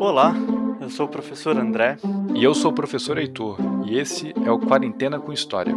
[0.00, 0.32] Olá,
[0.80, 1.96] eu sou o professor André.
[2.32, 5.74] E eu sou o professor Heitor, e esse é o Quarentena com História.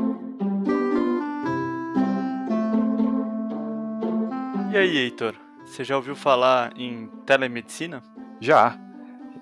[4.71, 5.33] E aí, Heitor,
[5.65, 8.03] você já ouviu falar em telemedicina?
[8.39, 8.77] Já.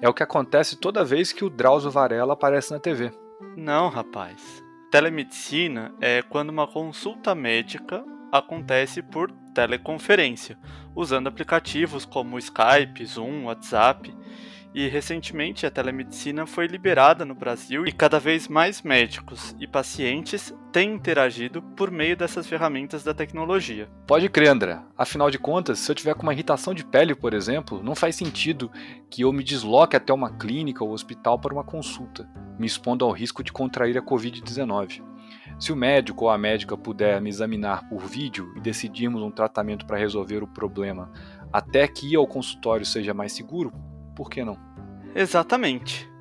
[0.02, 3.12] É o que acontece toda vez que o Drauzio Varela aparece na TV.
[3.58, 4.64] Não, rapaz.
[4.90, 8.02] Telemedicina é quando uma consulta médica
[8.32, 10.58] acontece por teleconferência,
[10.96, 14.16] usando aplicativos como Skype, Zoom, WhatsApp.
[14.74, 20.54] E recentemente a telemedicina foi liberada no Brasil e cada vez mais médicos e pacientes
[20.72, 23.90] têm interagido por meio dessas ferramentas da tecnologia.
[24.06, 24.80] Pode crer, André.
[24.96, 28.16] Afinal de contas, se eu tiver com uma irritação de pele, por exemplo, não faz
[28.16, 28.72] sentido
[29.10, 33.12] que eu me desloque até uma clínica ou hospital para uma consulta, me expondo ao
[33.12, 35.02] risco de contrair a Covid-19.
[35.60, 39.86] Se o médico ou a médica puder me examinar por vídeo e decidirmos um tratamento
[39.88, 41.12] para resolver o problema
[41.52, 43.74] até que ir ao consultório seja mais seguro,
[44.20, 44.58] por que não?
[45.16, 46.12] Exatamente.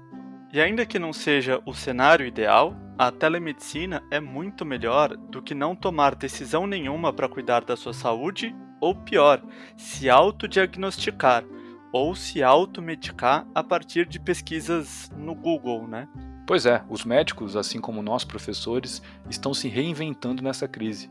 [0.52, 5.52] E ainda que não seja o cenário ideal, a telemedicina é muito melhor do que
[5.52, 9.43] não tomar decisão nenhuma para cuidar da sua saúde, ou pior,
[9.76, 11.45] se autodiagnosticar
[11.93, 16.07] ou se automedicar a partir de pesquisas no Google, né?
[16.49, 21.10] Pois é, os médicos, assim como nós professores, estão se reinventando nessa crise,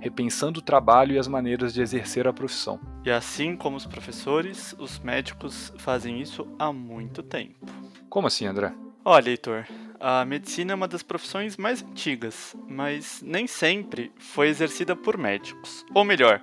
[0.00, 2.80] repensando o trabalho e as maneiras de exercer a profissão.
[3.04, 7.66] E assim como os professores, os médicos fazem isso há muito tempo.
[8.08, 8.72] Como assim, André?
[9.04, 9.66] Olha, Heitor,
[10.00, 15.84] a medicina é uma das profissões mais antigas, mas nem sempre foi exercida por médicos.
[15.94, 16.40] Ou melhor,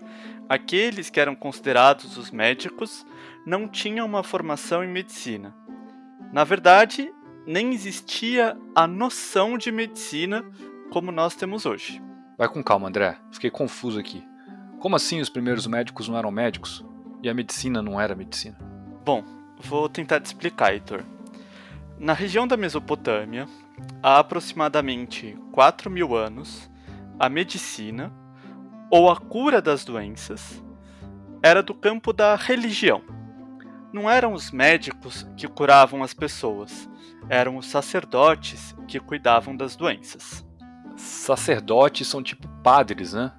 [0.48, 3.08] aqueles que eram considerados os médicos
[3.44, 5.52] não tinham uma formação em medicina.
[6.32, 7.12] Na verdade,
[7.46, 10.44] nem existia a noção de medicina
[10.92, 12.02] como nós temos hoje.
[12.38, 13.18] Vai com calma, André.
[13.32, 14.24] Fiquei confuso aqui.
[14.80, 16.86] Como assim os primeiros médicos não eram médicos?
[17.24, 18.58] E a medicina não era medicina?
[19.04, 19.24] Bom,
[19.60, 21.04] vou tentar te explicar, Heitor.
[21.98, 23.48] Na região da Mesopotâmia,
[24.04, 26.70] há aproximadamente 4 mil anos,
[27.18, 28.12] a medicina,
[28.92, 30.62] ou a cura das doenças,
[31.42, 33.02] era do campo da religião.
[33.96, 36.90] Não eram os médicos que curavam as pessoas,
[37.30, 40.46] eram os sacerdotes que cuidavam das doenças.
[40.98, 43.32] Sacerdotes são tipo padres, né?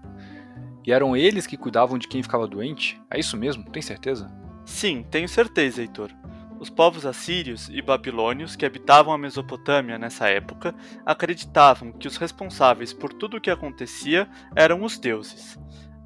[0.82, 2.98] E eram eles que cuidavam de quem ficava doente?
[3.10, 3.64] É isso mesmo?
[3.64, 4.34] Tem certeza?
[4.64, 6.10] Sim, tenho certeza, Heitor.
[6.58, 10.74] Os povos assírios e babilônios que habitavam a Mesopotâmia nessa época
[11.04, 15.58] acreditavam que os responsáveis por tudo o que acontecia eram os deuses.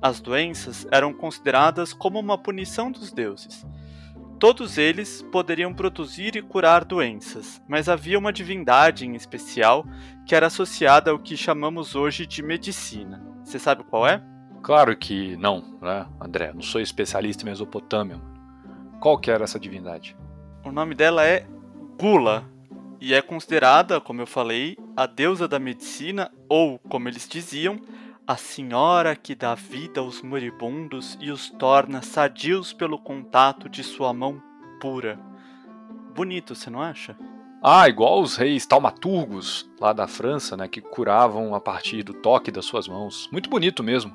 [0.02, 3.64] As doenças eram consideradas como uma punição dos deuses,
[4.40, 9.84] Todos eles poderiam produzir e curar doenças, mas havia uma divindade em especial
[10.24, 13.22] que era associada ao que chamamos hoje de medicina.
[13.44, 14.24] Você sabe qual é?
[14.62, 16.54] Claro que não, né, André?
[16.54, 18.18] Não sou especialista em Mesopotâmia.
[18.98, 20.16] Qual que era essa divindade?
[20.64, 21.46] O nome dela é
[22.00, 22.48] Gula
[22.98, 27.78] e é considerada, como eu falei, a deusa da medicina ou, como eles diziam,
[28.30, 34.14] a senhora que dá vida aos moribundos e os torna sadios pelo contato de sua
[34.14, 34.40] mão
[34.80, 35.18] pura.
[36.14, 37.16] Bonito, você não acha?
[37.60, 42.52] Ah, igual os reis taumaturgos lá da França, né, que curavam a partir do toque
[42.52, 43.28] das suas mãos.
[43.32, 44.14] Muito bonito mesmo.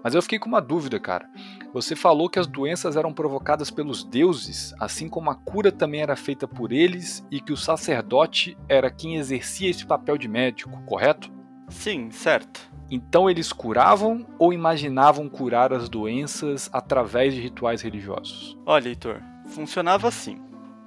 [0.00, 1.28] Mas eu fiquei com uma dúvida, cara.
[1.74, 6.14] Você falou que as doenças eram provocadas pelos deuses, assim como a cura também era
[6.14, 11.32] feita por eles e que o sacerdote era quem exercia esse papel de médico, correto?
[11.68, 12.75] Sim, certo.
[12.90, 18.56] Então eles curavam ou imaginavam curar as doenças através de rituais religiosos?
[18.64, 20.40] Olha, Heitor, funcionava assim.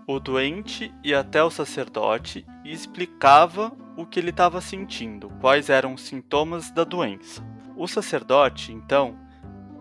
[0.08, 5.94] O doente ia até o sacerdote e explicava o que ele estava sentindo, quais eram
[5.94, 7.44] os sintomas da doença.
[7.76, 9.16] O sacerdote, então,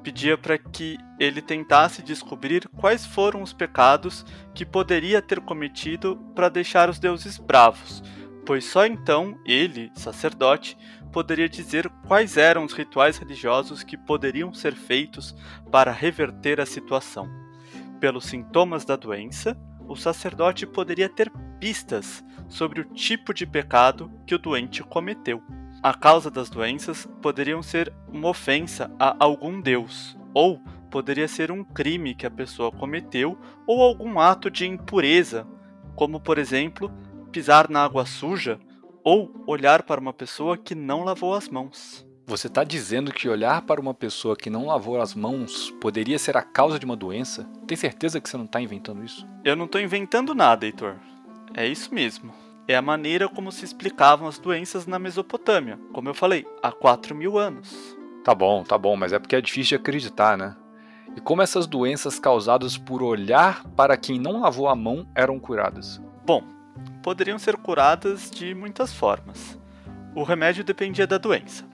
[0.02, 4.24] pedia para que ele tentasse descobrir quais foram os pecados
[4.54, 8.02] que poderia ter cometido para deixar os deuses bravos,
[8.48, 10.74] pois só então ele, sacerdote,
[11.12, 15.36] poderia dizer quais eram os rituais religiosos que poderiam ser feitos
[15.70, 17.28] para reverter a situação.
[18.00, 19.54] Pelos sintomas da doença,
[19.86, 21.30] o sacerdote poderia ter
[21.60, 25.42] pistas sobre o tipo de pecado que o doente cometeu.
[25.82, 30.58] A causa das doenças poderiam ser uma ofensa a algum deus, ou
[30.90, 35.46] poderia ser um crime que a pessoa cometeu, ou algum ato de impureza,
[35.94, 36.90] como por exemplo
[37.28, 38.58] pisar na água suja
[39.04, 42.06] ou olhar para uma pessoa que não lavou as mãos.
[42.26, 46.36] Você está dizendo que olhar para uma pessoa que não lavou as mãos poderia ser
[46.36, 47.48] a causa de uma doença?
[47.66, 49.26] Tem certeza que você não está inventando isso?
[49.42, 50.96] Eu não estou inventando nada, Heitor.
[51.54, 52.30] É isso mesmo.
[52.66, 57.14] É a maneira como se explicavam as doenças na Mesopotâmia, como eu falei, há 4
[57.14, 57.96] mil anos.
[58.22, 60.54] Tá bom, tá bom, mas é porque é difícil de acreditar, né?
[61.16, 65.98] E como essas doenças causadas por olhar para quem não lavou a mão eram curadas?
[66.26, 66.44] Bom,
[67.02, 69.58] poderiam ser curadas de muitas formas.
[70.14, 71.64] O remédio dependia da doença.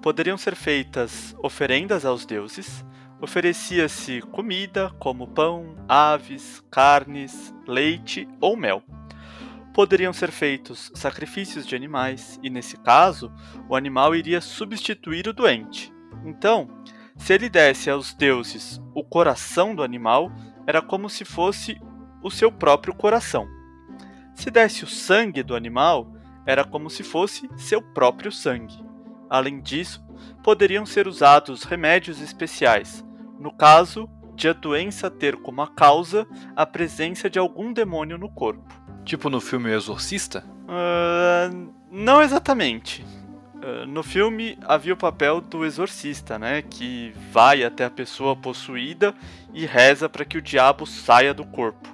[0.00, 2.84] Poderiam ser feitas oferendas aos deuses,
[3.20, 8.82] oferecia-se comida como pão, aves, carnes, leite ou mel.
[9.72, 13.32] Poderiam ser feitos sacrifícios de animais, e nesse caso,
[13.68, 15.92] o animal iria substituir o doente.
[16.24, 16.68] Então,
[17.16, 20.30] se ele desse aos deuses o coração do animal,
[20.66, 21.80] era como se fosse
[22.22, 23.48] o seu próprio coração.
[24.34, 26.12] Se desse o sangue do animal,
[26.46, 28.84] era como se fosse seu próprio sangue.
[29.28, 30.04] Além disso,
[30.42, 33.04] poderiam ser usados remédios especiais,
[33.38, 36.26] no caso de a doença ter como a causa
[36.56, 38.74] a presença de algum demônio no corpo.
[39.04, 40.44] Tipo no filme o Exorcista?
[40.62, 43.04] Uh, não exatamente.
[43.54, 49.14] Uh, no filme havia o papel do exorcista, né, que vai até a pessoa possuída
[49.52, 51.88] e reza para que o diabo saia do corpo.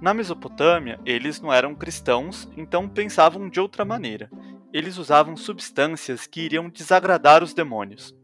[0.00, 4.30] Na Mesopotâmia, eles não eram cristãos, então pensavam de outra maneira.
[4.72, 8.14] Eles usavam substâncias que iriam desagradar os demônios.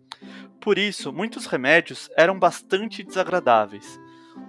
[0.61, 4.01] Por isso, muitos remédios eram bastante desagradáveis.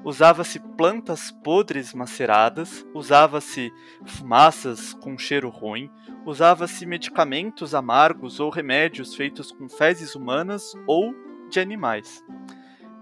[0.04, 3.74] Usava-se plantas podres maceradas, usava-se
[4.06, 5.90] fumaças com cheiro ruim,
[6.26, 11.14] usava-se medicamentos amargos ou remédios feitos com fezes humanas ou
[11.50, 12.24] de animais.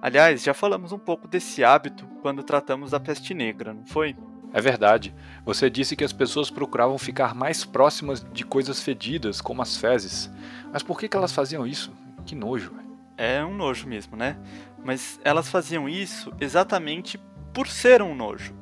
[0.04, 4.18] Aliás, já falamos um pouco desse hábito quando tratamos da peste negra, não foi?
[4.52, 5.16] É verdade.
[5.46, 10.30] Você disse que as pessoas procuravam ficar mais próximas de coisas fedidas, como as fezes.
[10.74, 11.90] Mas por que, que elas faziam isso?
[12.26, 12.74] Que nojo.
[13.16, 14.36] É um nojo mesmo, né?
[14.84, 17.18] Mas elas faziam isso exatamente
[17.54, 18.54] por ser um nojo.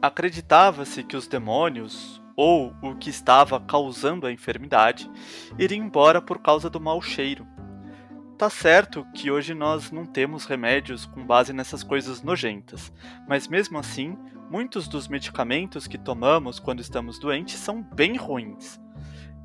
[0.00, 5.10] Acreditava-se que os demônios, ou o que estava causando a enfermidade,
[5.58, 7.44] iria embora por causa do mau cheiro.
[8.36, 12.92] Tá certo que hoje nós não temos remédios com base nessas coisas nojentas,
[13.28, 14.18] mas mesmo assim,
[14.50, 18.80] muitos dos medicamentos que tomamos quando estamos doentes são bem ruins.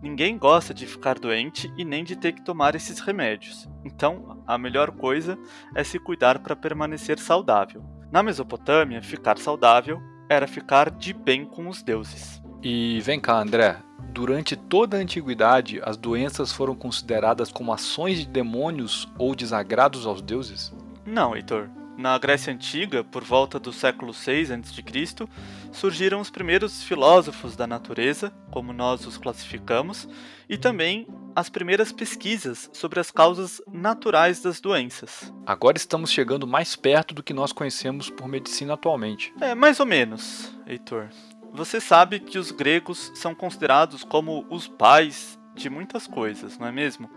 [0.01, 3.69] Ninguém gosta de ficar doente e nem de ter que tomar esses remédios.
[3.85, 5.37] Então, a melhor coisa
[5.75, 7.83] é se cuidar para permanecer saudável.
[8.11, 12.41] Na Mesopotâmia, ficar saudável era ficar de bem com os deuses.
[12.63, 13.77] E vem cá, André,
[14.11, 20.21] durante toda a antiguidade, as doenças foram consideradas como ações de demônios ou desagrados aos
[20.21, 20.73] deuses?
[21.05, 21.69] Não, Heitor.
[21.99, 25.27] Na Grécia Antiga, por volta do século 6 a.C.,
[25.69, 30.07] surgiram os primeiros filósofos da natureza, como nós os classificamos,
[30.47, 31.05] e também
[31.35, 35.33] as primeiras pesquisas sobre as causas naturais das doenças.
[35.45, 39.33] Agora estamos chegando mais perto do que nós conhecemos por medicina atualmente.
[39.41, 41.09] É, mais ou menos, Heitor.
[41.53, 46.71] Você sabe que os gregos são considerados como os pais de muitas coisas, não é
[46.71, 47.09] mesmo?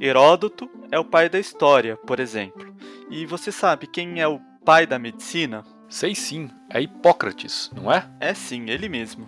[0.00, 2.74] Heródoto é o pai da história, por exemplo.
[3.10, 5.64] E você sabe quem é o pai da medicina?
[5.88, 8.08] Sei sim, é Hipócrates, não é?
[8.18, 9.26] É sim, ele mesmo.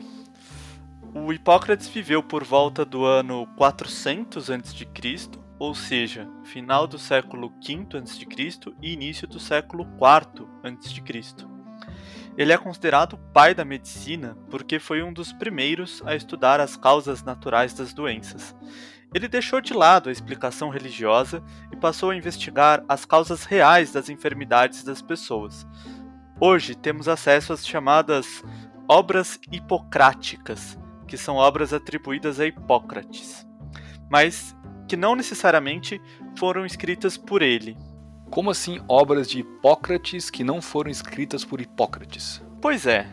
[1.14, 7.86] O Hipócrates viveu por volta do ano 400 a.C., ou seja, final do século V
[7.98, 8.26] a.C.
[8.82, 11.53] e início do século IV a.C.
[12.36, 17.22] Ele é considerado pai da medicina porque foi um dos primeiros a estudar as causas
[17.22, 18.54] naturais das doenças.
[19.14, 21.40] Ele deixou de lado a explicação religiosa
[21.70, 25.64] e passou a investigar as causas reais das enfermidades das pessoas.
[26.40, 28.42] Hoje temos acesso às chamadas
[28.88, 30.76] obras hipocráticas,
[31.06, 33.46] que são obras atribuídas a Hipócrates,
[34.10, 34.56] mas
[34.88, 36.02] que não necessariamente
[36.36, 37.76] foram escritas por ele,
[38.30, 42.42] como assim obras de Hipócrates que não foram escritas por Hipócrates?
[42.60, 43.06] Pois é.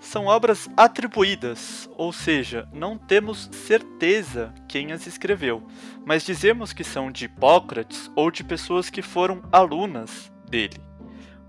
[0.00, 5.62] São obras atribuídas, ou seja, não temos certeza quem as escreveu,
[6.04, 10.80] mas dizemos que são de Hipócrates ou de pessoas que foram alunas dele.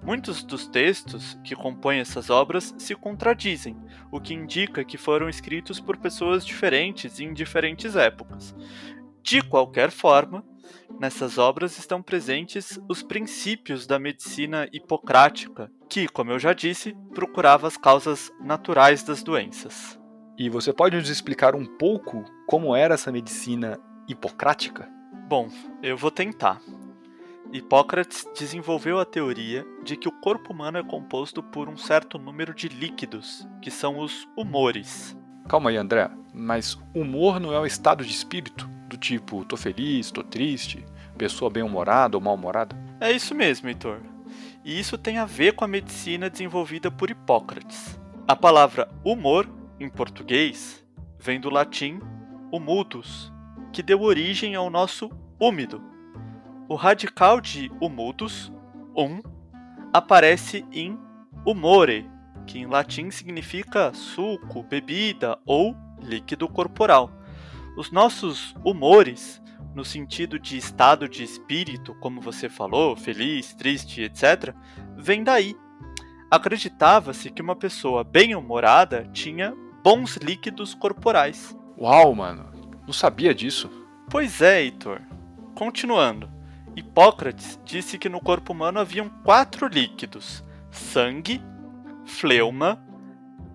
[0.03, 3.75] Muitos dos textos que compõem essas obras se contradizem,
[4.12, 8.53] o que indica que foram escritos por pessoas diferentes em diferentes épocas.
[9.23, 10.43] De qualquer forma,
[11.00, 17.67] Nessas obras estão presentes os princípios da medicina hipocrática, que, como eu já disse, procurava
[17.67, 20.00] as causas naturais das doenças.
[20.38, 24.89] E você pode nos explicar um pouco como era essa medicina hipocrática?
[25.27, 25.50] Bom,
[25.81, 26.62] eu vou tentar.
[27.51, 32.53] Hipócrates desenvolveu a teoria de que o corpo humano é composto por um certo número
[32.53, 35.15] de líquidos, que são os humores.
[35.47, 38.67] Calma aí, André, mas humor não é um estado de espírito?
[38.93, 40.85] Do tipo, tô feliz, tô triste,
[41.17, 42.77] pessoa bem-humorada ou mal-humorada?
[43.01, 44.01] É isso mesmo, Heitor.
[44.63, 48.00] E isso tem a ver com a medicina desenvolvida por Hipócrates.
[48.27, 50.85] A palavra humor, em português,
[51.19, 52.00] vem do latim
[52.51, 53.33] humudus,
[53.71, 55.09] que deu origem ao nosso
[55.39, 55.81] úmido.
[56.69, 58.53] O radical de humudus,
[58.95, 59.23] um,
[59.91, 61.00] aparece em
[61.43, 62.07] humore,
[62.45, 67.23] que em latim significa suco, bebida ou líquido corporal.
[67.75, 69.42] Os nossos humores,
[69.74, 74.53] no sentido de estado de espírito, como você falou, feliz, triste, etc.,
[74.96, 75.56] vem daí.
[76.30, 81.58] Acreditava-se que uma pessoa bem-humorada tinha bons líquidos corporais.
[81.77, 82.51] Uau, mano,
[82.86, 83.70] não sabia disso.
[84.10, 85.01] Pois é, Heitor.
[85.56, 86.30] Continuando.
[86.75, 91.42] Hipócrates disse que no corpo humano haviam quatro líquidos: sangue,
[92.06, 92.84] fleuma,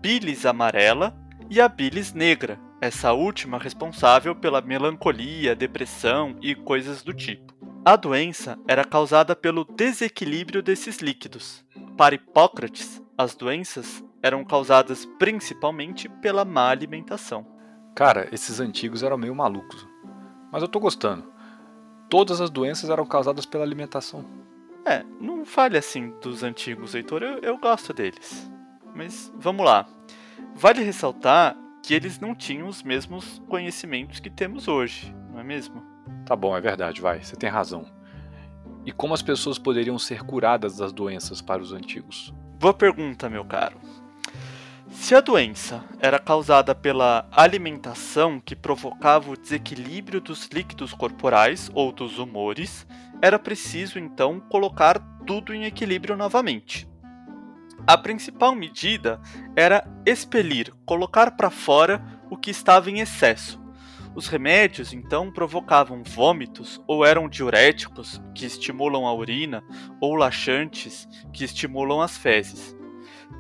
[0.01, 1.17] bilis amarela
[1.51, 7.55] e a bilis negra, essa última responsável pela melancolia, depressão e coisas do tipo.
[7.85, 11.65] A doença era causada pelo desequilíbrio desses líquidos.
[11.97, 17.47] Para Hipócrates, as doenças eram causadas principalmente pela má alimentação.
[17.95, 19.87] Cara, esses antigos eram meio malucos.
[20.53, 21.33] Mas eu tô gostando.
[22.09, 24.25] Todas as doenças eram causadas pela alimentação.
[24.85, 28.51] É, não fale assim dos antigos, Heitor, eu, eu gosto deles.
[28.95, 29.87] Mas vamos lá.
[30.55, 35.83] Vale ressaltar que eles não tinham os mesmos conhecimentos que temos hoje, não é mesmo?
[36.25, 37.87] Tá bom, é verdade, vai, você tem razão.
[38.85, 42.33] E como as pessoas poderiam ser curadas das doenças para os antigos?
[42.59, 43.79] Boa pergunta, meu caro.
[44.91, 51.93] Se a doença era causada pela alimentação que provocava o desequilíbrio dos líquidos corporais ou
[51.93, 52.87] dos humores,
[53.21, 56.89] era preciso então colocar tudo em equilíbrio novamente.
[57.89, 59.19] A principal medida
[59.57, 63.59] era expelir, colocar para fora o que estava em excesso.
[64.15, 69.65] Os remédios então provocavam vômitos ou eram diuréticos, que estimulam a urina,
[70.03, 72.77] ou laxantes, que estimulam as fezes.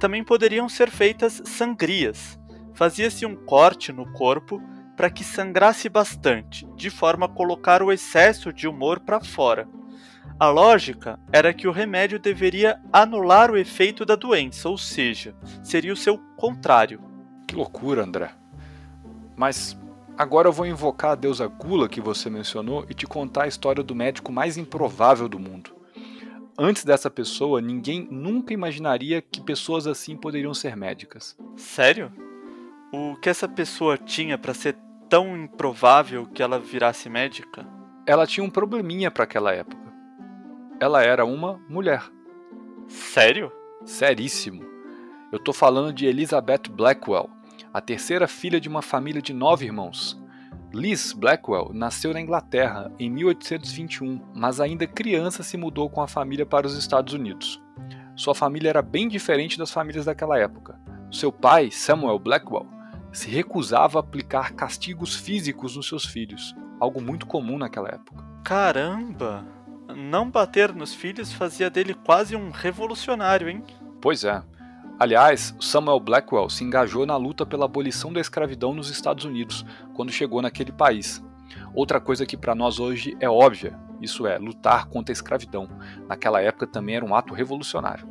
[0.00, 2.40] Também poderiam ser feitas sangrias.
[2.72, 4.62] Fazia-se um corte no corpo
[4.96, 9.68] para que sangrasse bastante, de forma a colocar o excesso de humor para fora.
[10.40, 15.92] A lógica era que o remédio deveria anular o efeito da doença, ou seja, seria
[15.92, 17.00] o seu contrário.
[17.44, 18.30] Que loucura, André.
[19.36, 19.76] Mas
[20.16, 23.82] agora eu vou invocar a deusa Gula que você mencionou e te contar a história
[23.82, 25.74] do médico mais improvável do mundo.
[26.56, 31.36] Antes dessa pessoa, ninguém nunca imaginaria que pessoas assim poderiam ser médicas.
[31.56, 32.12] Sério?
[32.92, 34.76] O que essa pessoa tinha para ser
[35.08, 37.66] tão improvável que ela virasse médica?
[38.06, 39.77] Ela tinha um probleminha para aquela época.
[40.80, 42.04] Ela era uma mulher.
[42.86, 43.50] Sério?
[43.84, 44.64] Seríssimo.
[45.32, 47.28] Eu tô falando de Elizabeth Blackwell,
[47.74, 50.16] a terceira filha de uma família de nove irmãos.
[50.72, 56.46] Liz Blackwell nasceu na Inglaterra em 1821, mas ainda criança se mudou com a família
[56.46, 57.60] para os Estados Unidos.
[58.14, 60.78] Sua família era bem diferente das famílias daquela época.
[61.10, 62.66] Seu pai, Samuel Blackwell,
[63.12, 68.24] se recusava a aplicar castigos físicos nos seus filhos, algo muito comum naquela época.
[68.44, 69.57] Caramba!
[69.94, 73.62] Não bater nos filhos fazia dele quase um revolucionário, hein?
[74.00, 74.42] Pois é.
[74.98, 79.64] Aliás, Samuel Blackwell se engajou na luta pela abolição da escravidão nos Estados Unidos
[79.94, 81.24] quando chegou naquele país.
[81.72, 85.68] Outra coisa que para nós hoje é óbvia, isso é, lutar contra a escravidão.
[86.08, 88.08] Naquela época também era um ato revolucionário.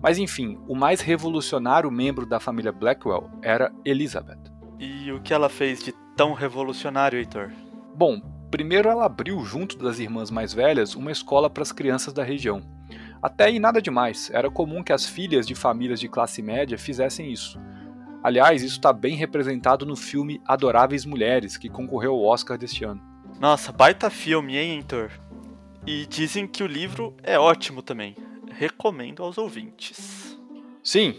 [0.00, 4.52] Mas enfim, o mais revolucionário membro da família Blackwell era Elizabeth.
[4.78, 7.50] E o que ela fez de tão revolucionário, Heitor?
[7.94, 8.20] Bom,
[8.54, 12.62] primeiro ela abriu, junto das irmãs mais velhas, uma escola para as crianças da região.
[13.20, 17.32] Até aí nada demais, era comum que as filhas de famílias de classe média fizessem
[17.32, 17.60] isso.
[18.22, 23.02] Aliás, isso está bem representado no filme Adoráveis Mulheres, que concorreu ao Oscar deste ano.
[23.40, 25.10] Nossa, baita filme, hein, Heitor?
[25.84, 28.14] E dizem que o livro é ótimo também.
[28.52, 30.38] Recomendo aos ouvintes.
[30.80, 31.16] Sim.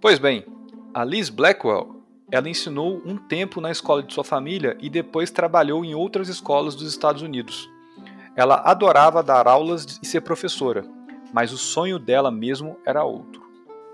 [0.00, 0.46] Pois bem,
[0.94, 1.99] a Liz Blackwell,
[2.30, 6.74] ela ensinou um tempo na escola de sua família e depois trabalhou em outras escolas
[6.74, 7.68] dos Estados Unidos.
[8.36, 10.84] Ela adorava dar aulas e ser professora,
[11.32, 13.42] mas o sonho dela mesmo era outro.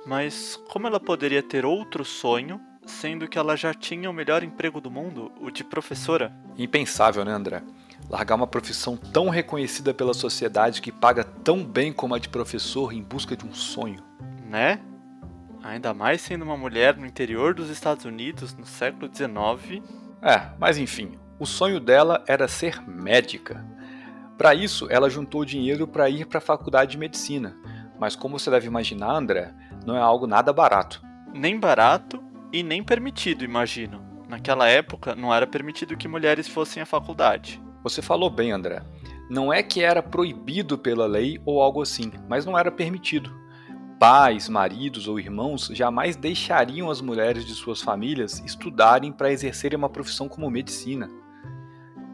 [0.06, 4.80] Mas como ela poderia ter outro sonho, sendo que ela já tinha o melhor emprego
[4.80, 6.32] do mundo, o de professora?
[6.56, 7.62] Impensável, né, André?
[8.08, 12.92] Largar uma profissão tão reconhecida pela sociedade que paga tão bem como a de professor
[12.92, 14.00] em busca de um sonho.
[14.48, 14.78] Né?
[15.62, 19.82] Ainda mais sendo uma mulher no interior dos Estados Unidos no século XIX.
[20.22, 23.64] É, mas enfim, o sonho dela era ser médica.
[24.38, 27.56] Para isso, ela juntou dinheiro para ir para a faculdade de medicina.
[27.98, 31.02] Mas como você deve imaginar, André, não é algo nada barato.
[31.32, 32.22] Nem barato
[32.52, 34.04] e nem permitido, imagino.
[34.28, 37.62] Naquela época, não era permitido que mulheres fossem à faculdade.
[37.82, 38.82] Você falou bem, André.
[39.30, 43.32] Não é que era proibido pela lei ou algo assim, mas não era permitido.
[43.98, 49.88] Pais, maridos ou irmãos jamais deixariam as mulheres de suas famílias estudarem para exercerem uma
[49.88, 51.08] profissão como medicina.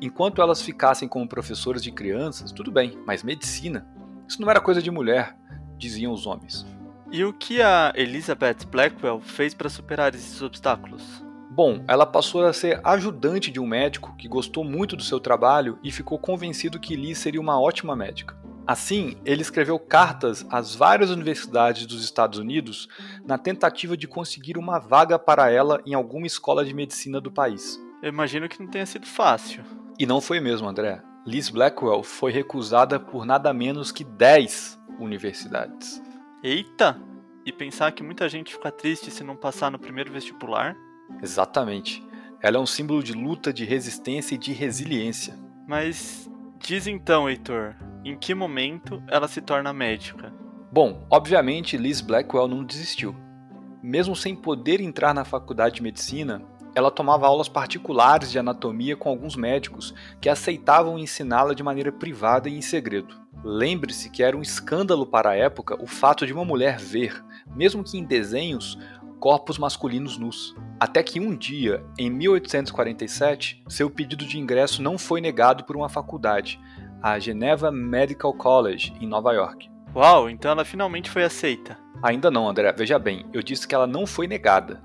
[0.00, 3.84] Enquanto elas ficassem como professoras de crianças, tudo bem, mas medicina,
[4.28, 5.36] isso não era coisa de mulher.
[5.76, 6.64] diziam os homens.
[7.10, 11.24] E o que a Elizabeth Blackwell fez para superar esses obstáculos?
[11.50, 15.76] Bom, ela passou a ser ajudante de um médico que gostou muito do seu trabalho
[15.82, 18.41] e ficou convencido que Liz seria uma ótima médica.
[18.66, 22.88] Assim, ele escreveu cartas às várias universidades dos Estados Unidos
[23.25, 27.81] na tentativa de conseguir uma vaga para ela em alguma escola de medicina do país.
[28.02, 29.64] Eu imagino que não tenha sido fácil.
[29.99, 31.02] E não foi mesmo, André.
[31.26, 36.02] Liz Blackwell foi recusada por nada menos que 10 universidades.
[36.42, 37.00] Eita!
[37.45, 40.76] E pensar que muita gente fica triste se não passar no primeiro vestibular?
[41.21, 42.02] Exatamente.
[42.40, 45.37] Ela é um símbolo de luta, de resistência e de resiliência.
[45.66, 46.28] Mas
[46.62, 50.33] diz então, Heitor, em que momento ela se torna médica?
[50.71, 53.14] Bom, obviamente Liz Blackwell não desistiu.
[53.83, 56.40] Mesmo sem poder entrar na faculdade de medicina,
[56.75, 62.49] ela tomava aulas particulares de anatomia com alguns médicos que aceitavam ensiná-la de maneira privada
[62.49, 63.21] e em segredo.
[63.45, 67.23] Lembre-se que era um escândalo para a época o fato de uma mulher ver,
[67.57, 68.78] mesmo que em desenhos,
[69.22, 70.52] corpos masculinos nus.
[70.80, 75.88] Até que um dia, em 1847, seu pedido de ingresso não foi negado por uma
[75.88, 76.58] faculdade,
[77.00, 79.70] a Geneva Medical College, em Nova York.
[79.94, 81.78] Uau, então ela finalmente foi aceita.
[82.02, 82.72] Ainda não, André.
[82.72, 84.82] Veja bem, eu disse que ela não foi negada.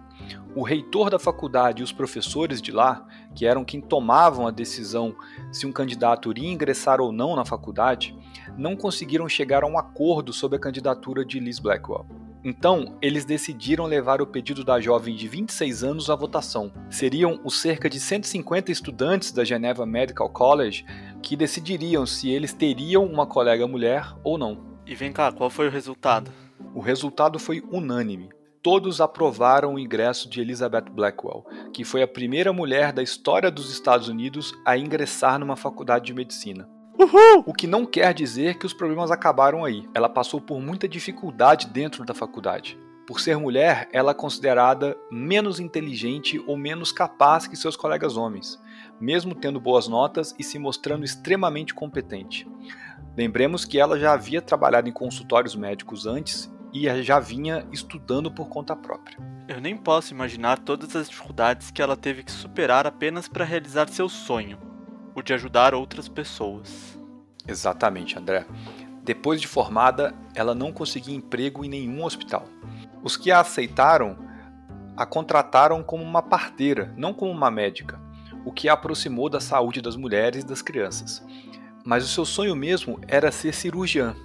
[0.54, 5.16] O reitor da faculdade e os professores de lá, que eram quem tomavam a decisão
[5.52, 8.16] se um candidato iria ingressar ou não na faculdade,
[8.56, 12.06] não conseguiram chegar a um acordo sobre a candidatura de Liz Blackwell.
[12.44, 16.72] Então, eles decidiram levar o pedido da jovem de 26 anos à votação.
[16.90, 20.86] Seriam os cerca de 150 estudantes da Geneva Medical College
[21.22, 24.78] que decidiriam se eles teriam uma colega mulher ou não.
[24.86, 26.32] E vem cá, qual foi o resultado?
[26.74, 28.30] O resultado foi unânime.
[28.62, 33.72] Todos aprovaram o ingresso de Elizabeth Blackwell, que foi a primeira mulher da história dos
[33.72, 36.70] Estados Unidos a ingressar numa faculdade de medicina.
[37.00, 37.44] Uhul!
[37.46, 39.88] O que não quer dizer que os problemas acabaram aí.
[39.94, 42.76] Ela passou por muita dificuldade dentro da faculdade.
[43.06, 48.60] Por ser mulher, ela é considerada menos inteligente ou menos capaz que seus colegas homens,
[49.00, 52.48] mesmo tendo boas notas e se mostrando extremamente competente.
[53.16, 58.50] Lembremos que ela já havia trabalhado em consultórios médicos antes e já vinha estudando por
[58.50, 59.18] conta própria.
[59.48, 63.88] Eu nem posso imaginar todas as dificuldades que ela teve que superar apenas para realizar
[63.88, 64.67] seu sonho
[65.18, 66.96] o de ajudar outras pessoas.
[67.48, 68.46] Exatamente, André.
[69.04, 72.46] Depois de formada, ela não conseguia emprego em nenhum hospital.
[73.04, 74.16] Os que a aceitaram
[74.96, 78.00] a contrataram como uma parteira, não como uma médica,
[78.46, 81.26] o que a aproximou da saúde das mulheres e das crianças.
[81.84, 84.16] Mas o seu sonho mesmo era ser cirurgiã.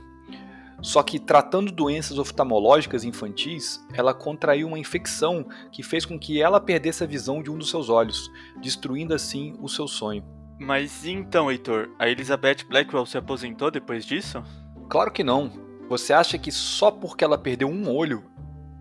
[0.82, 6.60] Só que, tratando doenças oftalmológicas infantis, ela contraiu uma infecção que fez com que ela
[6.60, 10.41] perdesse a visão de um dos seus olhos, destruindo assim o seu sonho.
[10.58, 14.42] Mas então, Heitor, a Elizabeth Blackwell se aposentou depois disso?
[14.88, 15.50] Claro que não.
[15.88, 18.24] Você acha que só porque ela perdeu um olho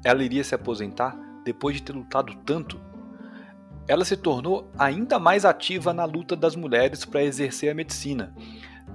[0.04, 2.80] ela iria se aposentar depois de ter lutado tanto?
[3.88, 8.34] Ela se tornou ainda mais ativa na luta das mulheres para exercer a medicina,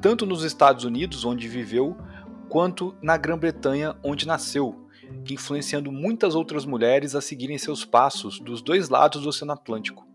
[0.01, 1.97] tanto nos Estados Unidos, onde viveu,
[2.49, 4.89] quanto na Grã-Bretanha, onde nasceu,
[5.29, 10.06] influenciando muitas outras mulheres a seguirem seus passos dos dois lados do Oceano Atlântico.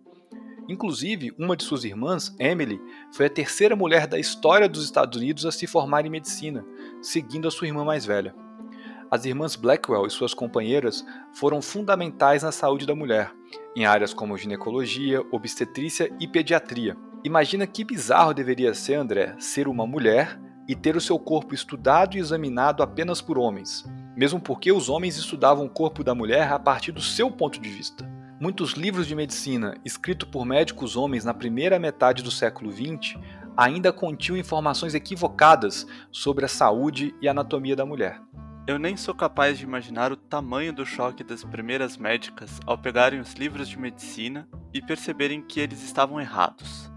[0.67, 5.45] Inclusive, uma de suas irmãs, Emily, foi a terceira mulher da história dos Estados Unidos
[5.45, 6.65] a se formar em medicina,
[7.01, 8.33] seguindo a sua irmã mais velha.
[9.09, 13.33] As irmãs Blackwell e suas companheiras foram fundamentais na saúde da mulher,
[13.75, 16.95] em áreas como ginecologia, obstetrícia e pediatria.
[17.23, 22.15] Imagina que bizarro deveria ser, André, ser uma mulher e ter o seu corpo estudado
[22.15, 23.83] e examinado apenas por homens,
[24.15, 27.69] mesmo porque os homens estudavam o corpo da mulher a partir do seu ponto de
[27.69, 28.10] vista.
[28.41, 33.15] Muitos livros de medicina escritos por médicos homens na primeira metade do século XX
[33.55, 38.19] ainda continham informações equivocadas sobre a saúde e anatomia da mulher.
[38.65, 43.19] Eu nem sou capaz de imaginar o tamanho do choque das primeiras médicas ao pegarem
[43.19, 46.91] os livros de medicina e perceberem que eles estavam errados.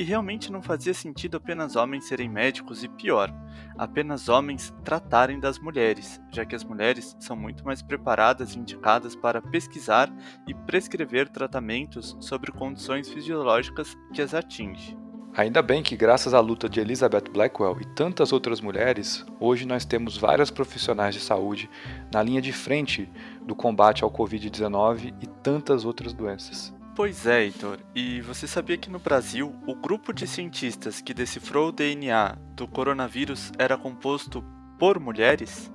[0.00, 3.30] E realmente não fazia sentido apenas homens serem médicos e pior,
[3.76, 9.14] apenas homens tratarem das mulheres, já que as mulheres são muito mais preparadas e indicadas
[9.14, 10.10] para pesquisar
[10.48, 14.96] e prescrever tratamentos sobre condições fisiológicas que as atingem.
[15.36, 19.84] Ainda bem que, graças à luta de Elizabeth Blackwell e tantas outras mulheres, hoje nós
[19.84, 21.68] temos várias profissionais de saúde
[22.10, 23.06] na linha de frente
[23.42, 26.79] do combate ao Covid-19 e tantas outras doenças.
[27.00, 27.78] Pois é, Heitor.
[27.94, 32.68] E você sabia que no Brasil, o grupo de cientistas que decifrou o DNA do
[32.68, 34.44] coronavírus era composto
[34.78, 35.72] por mulheres?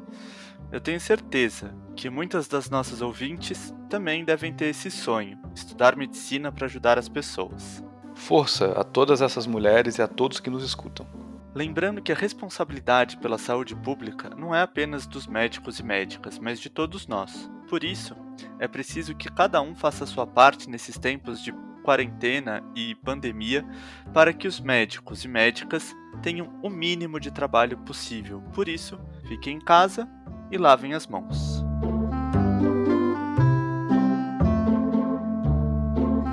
[0.72, 6.52] Eu tenho certeza que muitas das nossas ouvintes também devem ter esse sonho, estudar medicina
[6.52, 7.84] para ajudar as pessoas.
[8.14, 11.08] Força a todas essas mulheres e a todos que nos escutam.
[11.56, 16.60] Lembrando que a responsabilidade pela saúde pública não é apenas dos médicos e médicas, mas
[16.60, 17.50] de todos nós.
[17.70, 18.14] Por isso,
[18.60, 23.66] é preciso que cada um faça sua parte nesses tempos de quarentena e pandemia
[24.14, 28.42] para que os médicos e médicas tenham o mínimo de trabalho possível.
[28.54, 30.10] Por isso, fiquem em casa
[30.52, 31.64] e lavem as mãos.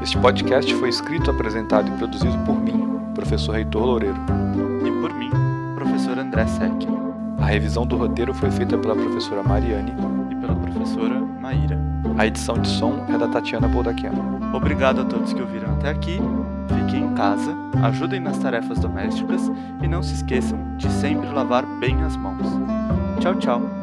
[0.02, 4.51] Este podcast foi escrito, apresentado e produzido por mim, professor Reitor Loureiro.
[6.32, 6.88] André Sec.
[7.38, 9.92] A revisão do roteiro foi feita pela professora Mariane
[10.30, 11.78] e pela professora Maíra.
[12.16, 14.40] A edição de som é da Tatiana Boldaquiano.
[14.56, 16.18] Obrigado a todos que ouviram até aqui.
[16.68, 22.02] Fiquem em casa, ajudem nas tarefas domésticas e não se esqueçam de sempre lavar bem
[22.02, 22.46] as mãos.
[23.20, 23.81] Tchau, tchau.